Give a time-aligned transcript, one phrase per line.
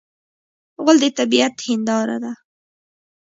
[0.81, 2.33] غول د طبعیت هنداره ده.